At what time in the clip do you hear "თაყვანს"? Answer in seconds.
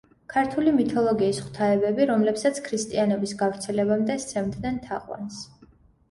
4.87-5.37